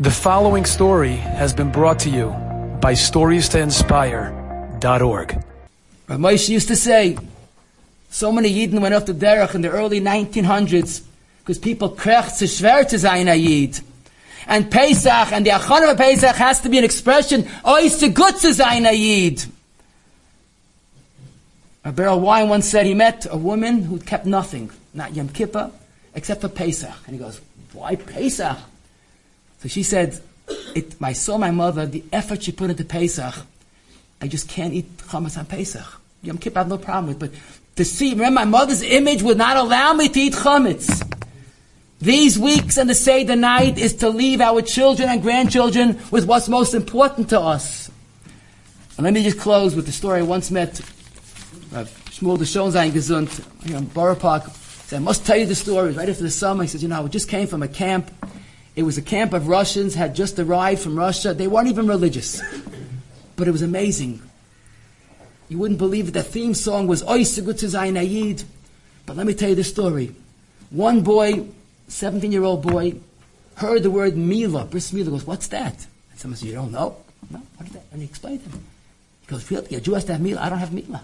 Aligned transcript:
The 0.00 0.12
following 0.12 0.64
story 0.64 1.16
has 1.16 1.52
been 1.52 1.72
brought 1.72 1.98
to 2.00 2.08
you 2.08 2.28
by 2.80 2.92
StoriesToInspire.org. 2.92 5.44
Rav 6.06 6.20
Moshe 6.20 6.48
used 6.48 6.68
to 6.68 6.76
say, 6.76 7.18
so 8.08 8.30
many 8.30 8.54
Yidden 8.54 8.80
went 8.80 8.94
off 8.94 9.06
the 9.06 9.12
derech 9.12 9.56
in 9.56 9.62
the 9.62 9.70
early 9.70 10.00
1900s 10.00 11.02
because 11.40 11.58
people 11.58 11.90
krecht 11.90 12.36
zu 12.36 12.44
schwer 12.44 12.88
to 12.88 12.96
sein 12.96 13.26
a 13.26 13.34
Yid. 13.34 13.80
And 14.46 14.70
Pesach 14.70 15.32
and 15.32 15.44
the 15.44 15.50
Achon 15.50 15.90
of 15.90 15.96
Pesach 15.96 16.36
has 16.36 16.60
to 16.60 16.68
be 16.68 16.78
an 16.78 16.84
expression, 16.84 17.48
ois 17.64 17.98
zu 17.98 18.10
gut 18.10 18.38
zu 18.38 18.52
sein 18.52 18.86
a 18.86 18.92
Yid. 18.92 19.46
A 21.84 21.92
Berel 21.92 22.20
Wein 22.20 22.48
once 22.48 22.68
said 22.68 22.86
he 22.86 22.94
met 22.94 23.26
a 23.28 23.36
woman 23.36 23.82
who 23.82 23.98
kept 23.98 24.26
nothing, 24.26 24.70
not 24.94 25.16
Yom 25.16 25.28
Kippur, 25.28 25.72
except 26.14 26.42
for 26.42 26.48
Pesach. 26.48 26.94
And 27.06 27.16
he 27.16 27.20
goes, 27.20 27.40
why 27.72 27.96
Pesach? 27.96 28.58
So 29.60 29.68
she 29.68 29.82
said, 29.82 30.20
it, 30.74 30.94
I 31.02 31.12
saw 31.12 31.38
my 31.38 31.50
mother, 31.50 31.86
the 31.86 32.04
effort 32.12 32.42
she 32.42 32.52
put 32.52 32.70
into 32.70 32.84
Pesach, 32.84 33.34
I 34.20 34.28
just 34.28 34.48
can't 34.48 34.74
eat 34.74 34.96
chametz 34.98 35.38
on 35.38 35.46
Pesach. 35.46 36.00
Yom 36.22 36.38
Kippur 36.38 36.58
I 36.58 36.62
have 36.62 36.68
no 36.68 36.78
problem 36.78 37.06
with, 37.06 37.18
but 37.18 37.30
to 37.76 37.84
see, 37.84 38.10
remember 38.10 38.40
my 38.40 38.44
mother's 38.44 38.82
image 38.82 39.22
would 39.22 39.38
not 39.38 39.56
allow 39.56 39.92
me 39.92 40.08
to 40.08 40.20
eat 40.20 40.32
chametz. 40.34 41.04
These 42.00 42.38
weeks 42.38 42.76
and 42.76 42.88
to 42.88 42.94
say 42.94 43.24
the 43.24 43.32
Seder 43.32 43.40
night 43.40 43.78
is 43.78 43.94
to 43.96 44.08
leave 44.08 44.40
our 44.40 44.62
children 44.62 45.08
and 45.08 45.20
grandchildren 45.20 46.00
with 46.10 46.26
what's 46.26 46.48
most 46.48 46.74
important 46.74 47.30
to 47.30 47.40
us. 47.40 47.90
And 48.96 49.04
let 49.04 49.12
me 49.14 49.22
just 49.22 49.38
close 49.38 49.74
with 49.74 49.86
the 49.86 49.92
story 49.92 50.20
I 50.20 50.22
once 50.22 50.50
met 50.50 50.80
uh, 51.74 51.84
Shmuel 52.10 52.38
de 52.38 52.44
Schonzein 52.44 52.90
Gesund 52.92 53.44
here 53.64 53.76
in 53.76 53.86
Borough 53.86 54.14
Park. 54.14 54.44
He 54.44 54.50
said, 54.88 54.96
I 54.96 55.00
must 55.00 55.26
tell 55.26 55.36
you 55.36 55.46
the 55.46 55.54
story. 55.54 55.92
Right 55.92 56.08
after 56.08 56.22
the 56.22 56.30
summer, 56.30 56.62
he 56.62 56.68
said, 56.68 56.82
you 56.82 56.88
know, 56.88 57.04
I 57.04 57.08
just 57.08 57.28
came 57.28 57.46
from 57.46 57.62
a 57.62 57.68
camp. 57.68 58.10
It 58.78 58.84
was 58.84 58.96
a 58.96 59.02
camp 59.02 59.32
of 59.32 59.48
Russians, 59.48 59.96
had 59.96 60.14
just 60.14 60.38
arrived 60.38 60.80
from 60.80 60.96
Russia. 60.96 61.34
They 61.34 61.48
weren't 61.48 61.66
even 61.66 61.88
religious. 61.88 62.40
But 63.34 63.48
it 63.48 63.50
was 63.50 63.62
amazing. 63.62 64.22
You 65.48 65.58
wouldn't 65.58 65.80
believe 65.80 66.06
it. 66.06 66.10
The 66.12 66.22
theme 66.22 66.54
song 66.54 66.86
was 66.86 67.02
Ayid. 67.02 68.44
But 69.04 69.16
let 69.16 69.26
me 69.26 69.34
tell 69.34 69.48
you 69.48 69.56
the 69.56 69.64
story. 69.64 70.14
One 70.70 71.00
boy 71.02 71.48
17 71.88 72.30
year 72.30 72.44
old 72.44 72.62
boy 72.62 72.94
heard 73.56 73.82
the 73.82 73.90
word 73.90 74.16
Mila, 74.16 74.64
bris 74.64 74.92
Mila, 74.92 75.10
goes, 75.10 75.26
What's 75.26 75.48
that? 75.48 75.74
And 76.12 76.20
someone 76.20 76.36
says, 76.36 76.46
You 76.46 76.54
don't 76.54 76.70
know? 76.70 76.98
No, 77.32 77.42
what 77.56 77.66
is 77.66 77.72
that? 77.72 77.82
And 77.90 78.00
he 78.00 78.06
explained 78.06 78.44
to 78.44 78.50
him. 78.50 78.64
He 79.22 79.26
goes, 79.26 79.50
Really? 79.50 79.74
A 79.74 79.80
Jew 79.80 79.94
has 79.94 80.04
to 80.04 80.12
have 80.12 80.20
Mila? 80.20 80.40
I 80.40 80.50
don't 80.50 80.60
have 80.60 80.72
Mila. 80.72 81.02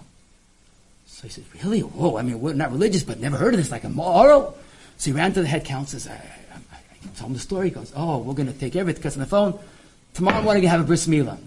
So 1.06 1.25
he 1.25 1.28
says, 1.28 1.44
Really? 1.55 1.81
Whoa, 1.81 2.19
I 2.19 2.22
mean, 2.22 2.41
we're 2.41 2.53
not 2.53 2.70
religious, 2.70 3.03
but 3.03 3.19
never 3.19 3.36
heard 3.36 3.53
of 3.53 3.59
this, 3.59 3.72
like 3.72 3.83
a 3.83 3.88
moral. 3.88 4.56
So 4.97 5.11
he 5.11 5.16
ran 5.16 5.33
to 5.33 5.42
the 5.42 5.48
head 5.48 5.64
council 5.64 5.98
says, 5.98 6.12
uh, 6.12 6.20
Told 7.17 7.31
him 7.31 7.34
the 7.34 7.41
story. 7.41 7.69
He 7.69 7.75
goes, 7.75 7.93
Oh, 7.95 8.19
we're 8.19 8.34
going 8.34 8.53
to 8.53 8.59
take 8.59 8.77
everything 8.77 9.01
because 9.01 9.17
on 9.17 9.20
the 9.20 9.27
phone. 9.27 9.59
Tomorrow 10.15 10.43
morning, 10.43 10.62
you 10.62 10.69
have 10.69 10.81
a 10.81 10.84
bris 10.84 11.07
Mila. 11.09 11.39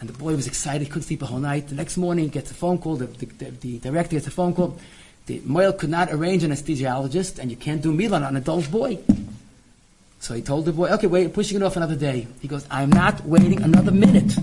And 0.00 0.08
the 0.08 0.12
boy 0.12 0.36
was 0.36 0.46
excited, 0.46 0.88
couldn't 0.88 1.02
sleep 1.02 1.22
a 1.22 1.26
whole 1.26 1.40
night. 1.40 1.68
The 1.68 1.74
next 1.74 1.96
morning, 1.96 2.26
he 2.26 2.30
gets 2.30 2.50
a 2.50 2.54
phone 2.54 2.78
call. 2.78 2.96
The, 2.96 3.06
the, 3.06 3.26
the, 3.26 3.50
the 3.50 3.78
director 3.78 4.16
gets 4.16 4.26
a 4.26 4.30
phone 4.30 4.54
call. 4.54 4.78
The 5.26 5.40
Mohel 5.40 5.76
could 5.76 5.90
not 5.90 6.10
arrange 6.12 6.44
an 6.44 6.52
anesthesiologist, 6.52 7.38
and 7.38 7.50
you 7.50 7.56
can't 7.56 7.82
do 7.82 7.92
Milan 7.92 8.22
on 8.22 8.30
an 8.30 8.36
adult 8.36 8.70
boy. 8.70 8.98
So 10.20 10.34
he 10.34 10.42
told 10.42 10.64
the 10.64 10.72
boy, 10.72 10.88
okay, 10.90 11.06
wait, 11.06 11.32
pushing 11.32 11.56
it 11.56 11.62
off 11.62 11.76
another 11.76 11.96
day. 11.96 12.26
He 12.40 12.48
goes, 12.48 12.66
I'm 12.70 12.90
not 12.90 13.24
waiting 13.24 13.62
another 13.62 13.90
minute. 13.90 14.36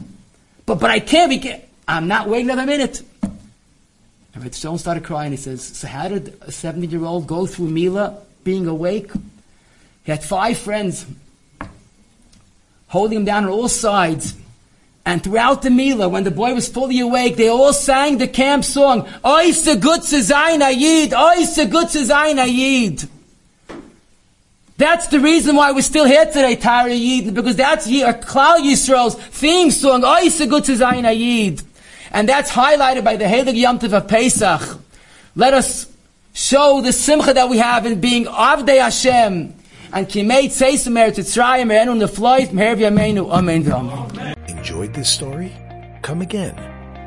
But, 0.65 0.79
but 0.79 0.89
I 0.91 0.99
can't, 0.99 1.29
be. 1.29 1.55
I'm 1.87 2.07
not 2.07 2.27
waiting 2.27 2.49
another 2.49 2.65
minute. 2.65 3.01
And 3.21 4.43
Red 4.43 4.55
Stone 4.55 4.77
started 4.77 5.03
crying. 5.03 5.31
He 5.31 5.37
says, 5.37 5.63
so 5.63 5.87
how 5.87 6.07
did 6.07 6.37
a 6.41 6.51
17 6.51 6.89
year 6.89 7.03
old 7.05 7.27
go 7.27 7.45
through 7.45 7.69
Mila 7.69 8.17
being 8.43 8.67
awake? 8.67 9.11
He 10.05 10.11
had 10.11 10.23
five 10.23 10.57
friends 10.57 11.05
holding 12.87 13.19
him 13.19 13.25
down 13.25 13.43
on 13.45 13.49
all 13.49 13.67
sides. 13.67 14.35
And 15.03 15.23
throughout 15.23 15.61
the 15.61 15.69
Mila, 15.69 16.09
when 16.09 16.23
the 16.23 16.31
boy 16.31 16.53
was 16.53 16.67
fully 16.67 16.99
awake, 16.99 17.35
they 17.35 17.49
all 17.49 17.73
sang 17.73 18.17
the 18.17 18.27
camp 18.27 18.63
song, 18.63 19.07
Oise 19.23 19.75
gut 19.75 20.03
zu 20.03 20.21
sein 20.21 20.61
Ayid, 20.61 21.13
Oise 21.13 21.69
gut 21.69 21.91
zu 21.91 22.05
sein 22.05 22.37
Ayid. 22.37 23.07
That's 24.77 25.07
the 25.07 25.19
reason 25.19 25.55
why 25.55 25.71
we're 25.71 25.81
still 25.81 26.05
here 26.05 26.25
today, 26.25 26.55
Tara 26.55 26.93
Yid, 26.93 27.33
because 27.33 27.55
that's 27.55 27.87
Klal 27.87 28.57
Yisrael's 28.57 29.15
theme 29.15 29.71
song, 29.71 30.03
Oise 30.03 30.45
gut 30.47 30.65
zu 30.65 30.75
sein 30.75 31.03
Ayid. 31.03 31.63
And 32.11 32.27
that's 32.27 32.51
highlighted 32.51 33.03
by 33.03 33.15
the 33.15 33.25
Heilig 33.25 33.55
Yom 33.55 33.79
Tov 33.79 33.93
of 33.93 34.07
Pesach. 34.07 34.79
Let 35.35 35.53
us 35.53 35.91
show 36.33 36.81
the 36.81 36.93
simcha 36.93 37.33
that 37.33 37.49
we 37.49 37.57
have 37.57 37.85
in 37.85 37.99
being 38.01 38.25
Avdei 38.25 38.79
Hashem. 38.79 39.53
And 39.95 40.09
Kimei 40.09 40.47
Tzeisamer 40.47 41.09
Titzrayim 41.09 41.71
Enu 41.71 41.93
Nefloit 41.93 42.49
Meher 42.49 42.75
V'Yameinu 42.75 43.31
Amen 43.31 43.63
V'Amen. 43.63 44.35
Enjoyed 44.49 44.93
this 44.93 45.09
story? 45.09 45.53
Come 46.01 46.21
again. 46.21 46.57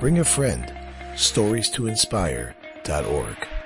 Bring 0.00 0.20
a 0.20 0.24
friend. 0.24 0.72
Stories 1.14 1.68
to 1.68 1.86
inspire.org. 1.86 3.57